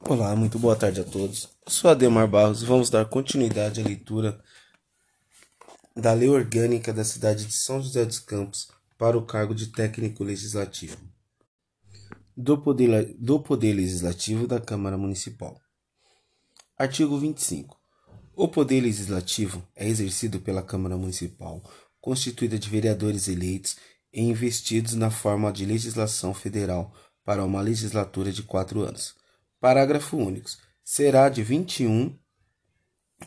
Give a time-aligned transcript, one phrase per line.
[0.00, 1.48] Olá, muito boa tarde a todos.
[1.64, 4.38] Eu sou Ademar Barros e vamos dar continuidade à leitura
[5.96, 8.68] da Lei Orgânica da cidade de São José dos Campos
[8.98, 10.98] para o cargo de técnico legislativo.
[12.36, 15.58] Do Poder, do poder Legislativo da Câmara Municipal.
[16.76, 17.78] Artigo 25.
[18.36, 21.62] O Poder Legislativo é exercido pela Câmara Municipal,
[22.00, 23.76] constituída de vereadores eleitos
[24.12, 26.92] e investidos na forma de legislação federal
[27.24, 29.14] para uma legislatura de quatro anos
[29.64, 30.50] Parágrafo único.
[30.84, 32.14] Será de 21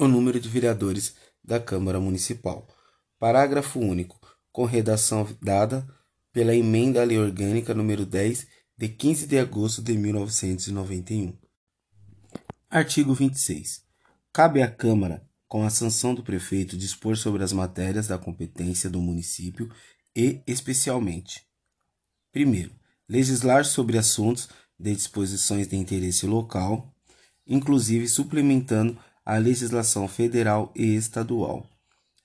[0.00, 1.14] o número de vereadores
[1.44, 2.66] da Câmara Municipal.
[3.20, 4.18] Parágrafo único.
[4.50, 5.86] Com redação dada
[6.32, 11.38] pela emenda à Lei Orgânica número 10 de 15 de agosto de 1991.
[12.68, 13.84] Artigo 26.
[14.32, 19.00] Cabe à Câmara, com a sanção do prefeito, dispor sobre as matérias da competência do
[19.00, 19.70] município
[20.16, 21.46] e, especialmente:
[22.32, 22.74] primeiro,
[23.08, 26.92] legislar sobre assuntos de disposições de interesse local,
[27.46, 31.68] inclusive suplementando a legislação federal e estadual.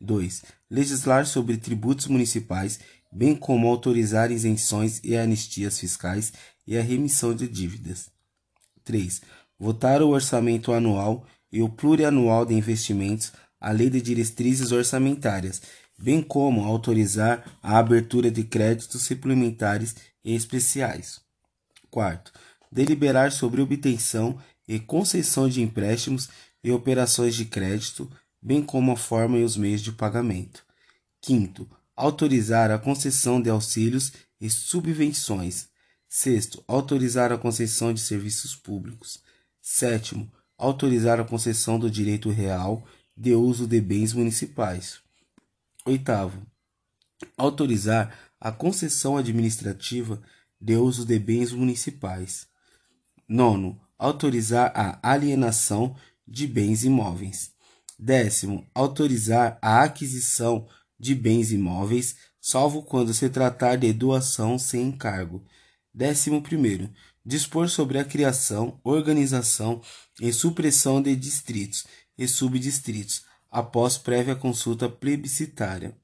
[0.00, 0.42] 2.
[0.70, 2.80] Legislar sobre tributos municipais,
[3.12, 6.32] bem como autorizar isenções e anistias fiscais
[6.66, 8.08] e a remissão de dívidas.
[8.84, 9.20] 3.
[9.58, 15.60] Votar o orçamento anual e o plurianual de investimentos, a lei de diretrizes orçamentárias,
[15.98, 21.20] bem como autorizar a abertura de créditos suplementares especiais.
[21.90, 22.32] Quarto,
[22.70, 26.28] deliberar sobre obtenção e concessão de empréstimos
[26.62, 30.64] e operações de crédito, bem como a forma e os meios de pagamento.
[31.20, 35.68] Quinto, autorizar a concessão de auxílios e subvenções.
[36.08, 39.22] Sexto, autorizar a concessão de serviços públicos.
[39.60, 45.00] Sétimo, autorizar a concessão do direito real de uso de bens municipais.
[45.84, 46.42] Oitavo,
[47.36, 50.22] autorizar a concessão administrativa
[50.60, 52.46] de uso de bens municipais.
[53.28, 55.94] Nono, autorizar a alienação
[56.26, 57.52] de bens imóveis.
[57.98, 60.66] Décimo, autorizar a aquisição
[60.98, 65.44] de bens imóveis, salvo quando se tratar de doação sem encargo.
[65.92, 66.90] Décimo primeiro,
[67.24, 69.82] dispor sobre a criação, organização
[70.20, 71.84] e supressão de distritos
[72.16, 75.96] e subdistritos, após prévia consulta plebiscitária.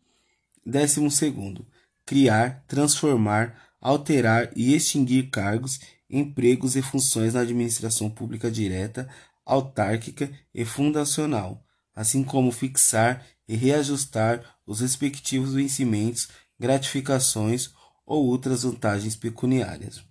[0.65, 1.67] Décimo segundo,
[2.07, 9.09] criar, transformar, alterar e extinguir cargos, empregos e funções na administração pública direta,
[9.45, 16.29] autárquica e fundacional, assim como fixar e reajustar os respectivos vencimentos,
[16.59, 17.71] gratificações
[18.05, 20.03] ou outras vantagens pecuniárias.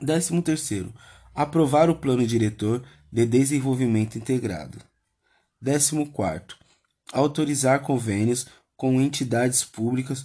[0.00, 0.92] 13.
[1.34, 4.78] Aprovar o Plano Diretor de Desenvolvimento Integrado.
[5.62, 6.56] 14.
[7.12, 10.24] Autorizar convênios com entidades públicas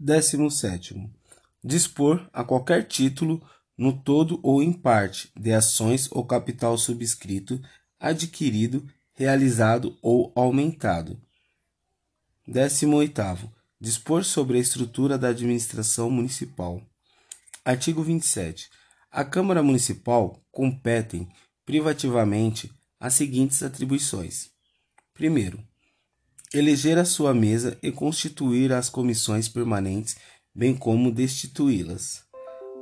[0.00, 1.10] 17.
[1.62, 3.46] Dispor a qualquer título,
[3.76, 7.60] no todo ou em parte, de ações ou capital subscrito,
[7.98, 11.20] adquirido, realizado ou aumentado.
[12.48, 13.52] 18.
[13.78, 16.82] Dispor sobre a estrutura da administração municipal.
[17.62, 18.70] Artigo 27.
[19.10, 21.28] A Câmara Municipal competem
[21.66, 24.50] privativamente as seguintes atribuições:
[25.12, 25.62] primeiro,
[26.52, 30.16] eleger a sua mesa e constituir as comissões permanentes,
[30.54, 32.24] bem como destituí-las.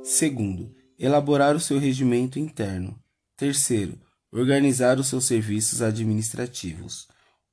[0.03, 2.99] Segundo, elaborar o seu regimento interno.
[3.37, 3.99] Terceiro,
[4.31, 7.07] organizar os seus serviços administrativos.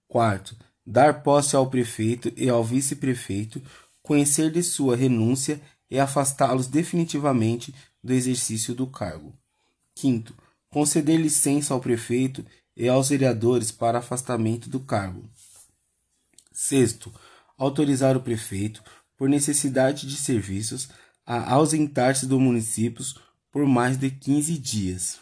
[0.09, 3.61] Quarto, dar posse ao prefeito e ao vice-prefeito,
[4.03, 5.61] conhecer de sua renúncia
[5.91, 9.35] e afastá-los definitivamente do exercício do cargo.
[9.95, 10.35] Quinto,
[10.71, 12.45] conceder licença ao prefeito
[12.77, 15.29] e aos vereadores para afastamento do cargo.
[16.59, 17.13] Sexto,
[17.59, 18.83] autorizar o prefeito,
[19.15, 20.89] por necessidade de serviços,
[21.27, 23.05] a ausentar-se do município
[23.53, 25.21] por mais de 15 dias.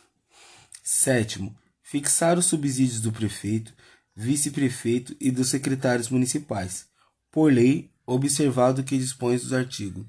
[0.80, 1.52] Sétimo,
[1.82, 3.74] fixar os subsídios do prefeito,
[4.14, 6.86] vice-prefeito e dos secretários municipais,
[7.32, 10.06] por lei, observado que dispõe dos artigos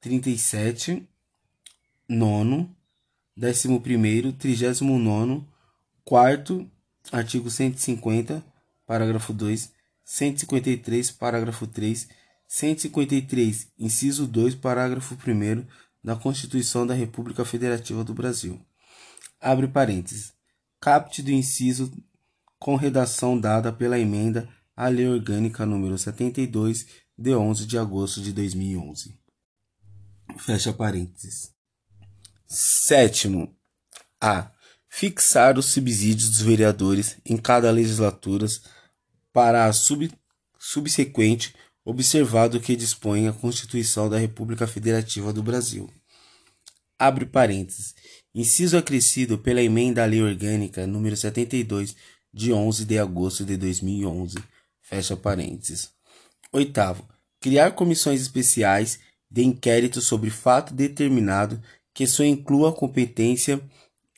[0.00, 1.06] 37,
[2.08, 2.74] nono,
[3.36, 5.46] décimo primeiro, trigésimo nono,
[6.02, 6.66] quarto,
[7.12, 8.42] artigo 150,
[8.86, 9.81] parágrafo 2,
[10.12, 12.06] 153, parágrafo 3,
[12.46, 15.66] 153, inciso 2, parágrafo 1
[16.04, 18.60] da Constituição da República Federativa do Brasil.
[19.40, 20.34] Abre parênteses.
[20.78, 21.90] Capte do inciso
[22.58, 26.86] com redação dada pela emenda à Lei Orgânica número 72,
[27.16, 29.18] de 11 de agosto de 2011.
[30.36, 31.54] Fecha parênteses.
[32.46, 33.56] Sétimo.
[34.20, 34.52] A.
[34.90, 38.46] Fixar os subsídios dos vereadores em cada legislatura
[39.32, 40.10] para a sub,
[40.58, 45.90] subsequente, observado que dispõe a Constituição da República Federativa do Brasil.
[46.98, 47.94] Abre parênteses.
[48.34, 51.96] Inciso acrescido pela emenda à Lei Orgânica número 72,
[52.32, 54.38] de 11 de agosto de 2011.
[54.80, 55.90] Fecha parênteses.
[56.52, 57.06] Oitavo.
[57.40, 61.60] Criar comissões especiais de inquérito sobre fato determinado
[61.92, 63.60] que só inclua a competência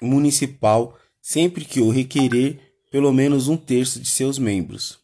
[0.03, 5.04] municipal sempre que o requerer pelo menos um terço de seus membros.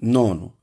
[0.00, 0.56] Nono.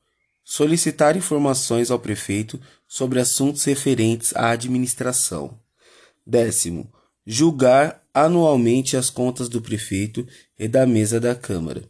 [0.44, 5.58] Solicitar informações ao prefeito sobre assuntos referentes à administração.
[6.26, 6.92] Décimo.
[7.24, 10.26] Julgar anualmente as contas do prefeito
[10.58, 11.88] e da mesa da Câmara.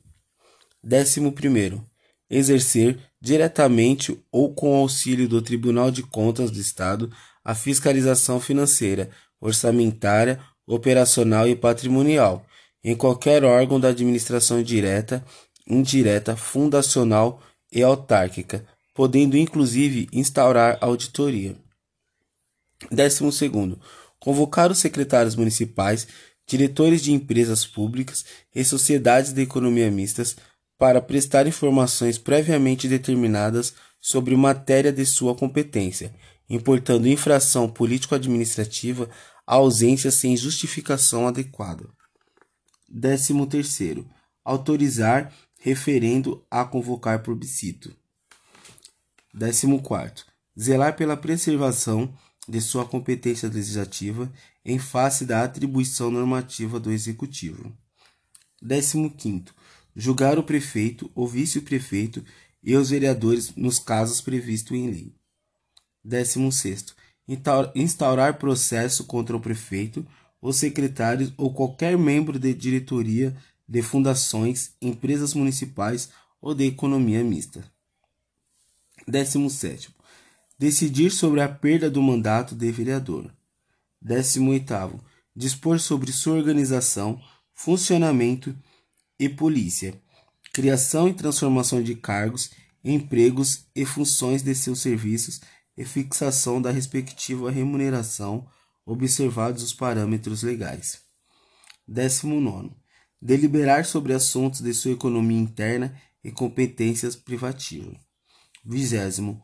[0.83, 1.85] Décimo primeiro.
[2.29, 7.11] Exercer diretamente ou com auxílio do Tribunal de Contas do Estado
[7.45, 9.11] a fiscalização financeira,
[9.41, 12.47] orçamentária, operacional e patrimonial
[12.85, 15.25] em qualquer órgão da administração direta,
[15.67, 21.57] indireta, fundacional e autárquica, podendo inclusive instaurar auditoria.
[22.91, 23.81] Décimo segundo,
[24.19, 26.07] convocar os secretários municipais,
[26.47, 28.25] diretores de empresas públicas
[28.55, 30.37] e sociedades de economia mistas
[30.77, 36.13] para prestar informações previamente determinadas sobre matéria de sua competência,
[36.51, 39.09] importando infração político-administrativa
[39.47, 41.85] ausência sem justificação adequada.
[42.89, 44.09] Décimo terceiro,
[44.45, 45.33] autorizar
[45.63, 47.95] referendo a convocar plebiscito.
[49.33, 50.25] 14.
[50.59, 52.13] Zelar pela preservação
[52.49, 54.31] de sua competência legislativa
[54.65, 57.73] em face da atribuição normativa do Executivo.
[58.61, 59.45] 15.
[59.95, 62.25] Julgar o prefeito, o vice-prefeito
[62.61, 65.15] e os vereadores nos casos previstos em lei.
[66.05, 66.87] 16.
[67.77, 70.05] Instaurar processo contra o prefeito,
[70.41, 73.37] os secretários ou qualquer membro de diretoria
[73.73, 76.11] de fundações, empresas municipais
[76.43, 77.65] ou de economia mista.
[79.09, 79.89] 17.
[80.59, 83.35] Decidir sobre a perda do mandato de vereador.
[84.03, 85.03] 18.
[85.35, 87.19] Dispor sobre sua organização,
[87.55, 88.55] funcionamento
[89.19, 89.99] e polícia,
[90.53, 92.51] criação e transformação de cargos,
[92.85, 95.41] empregos e funções de seus serviços
[95.79, 98.47] e fixação da respectiva remuneração,
[98.85, 101.01] observados os parâmetros legais.
[101.89, 102.82] 19
[103.23, 107.95] deliberar sobre assuntos de sua economia interna e competências privativas.
[108.65, 109.41] Vigésimo,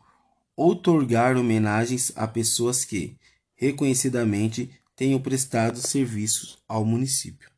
[0.57, 3.17] outorgar homenagens a pessoas que,
[3.55, 7.49] reconhecidamente, tenham prestado serviços ao município.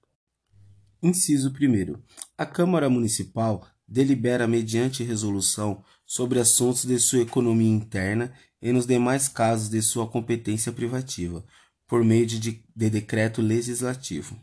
[1.02, 1.94] Inciso 1.
[2.36, 9.26] A Câmara Municipal delibera mediante resolução sobre assuntos de sua economia interna e nos demais
[9.26, 11.42] casos de sua competência privativa,
[11.86, 12.38] por meio de,
[12.76, 14.38] de decreto legislativo.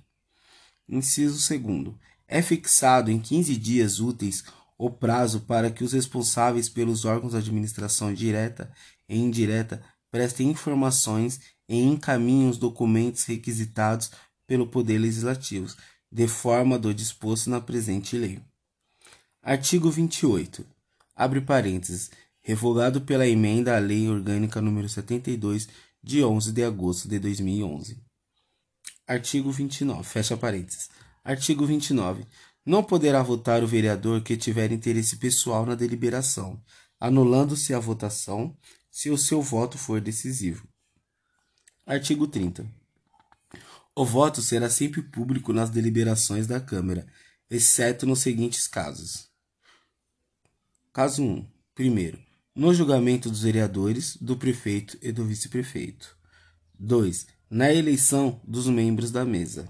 [0.89, 1.95] Inciso 2.
[2.27, 4.43] É fixado em 15 dias úteis
[4.77, 8.71] o prazo para que os responsáveis pelos órgãos de administração direta
[9.09, 14.11] e indireta prestem informações e encaminhem os documentos requisitados
[14.45, 15.73] pelo Poder Legislativo,
[16.11, 18.39] de forma do disposto na presente lei.
[19.41, 20.65] Artigo 28.
[21.15, 22.11] Abre parênteses.
[22.41, 25.67] Revogado pela emenda à Lei Orgânica nº 72,
[26.01, 28.06] de 11 de agosto de 2011.
[29.07, 30.03] Artigo 29.
[30.03, 30.89] Fecha parênteses.
[31.23, 32.27] Artigo 29.
[32.65, 36.61] Não poderá votar o vereador que tiver interesse pessoal na deliberação,
[36.99, 38.57] anulando-se a votação
[38.91, 40.67] se o seu voto for decisivo.
[41.85, 42.69] Artigo 30.
[43.95, 47.07] O voto será sempre público nas deliberações da Câmara,
[47.49, 49.29] exceto nos seguintes casos.
[50.91, 51.47] Caso 1.
[51.73, 52.19] Primeiro,
[52.53, 56.17] no julgamento dos vereadores, do prefeito e do vice-prefeito.
[56.77, 59.69] 2 na eleição dos membros da mesa.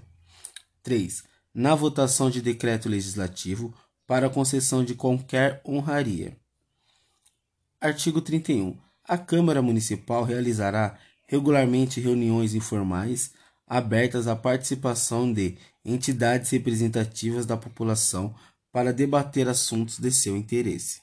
[0.82, 1.22] 3.
[1.54, 3.74] Na votação de decreto legislativo
[4.06, 6.36] para concessão de qualquer honraria.
[7.80, 8.76] Artigo 31.
[9.04, 13.32] A Câmara Municipal realizará regularmente reuniões informais
[13.66, 18.34] abertas à participação de entidades representativas da população
[18.72, 20.96] para debater assuntos de seu interesse.